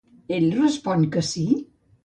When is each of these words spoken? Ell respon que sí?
Ell 0.37 0.47
respon 0.55 1.05
que 1.13 1.25
sí? 1.29 1.47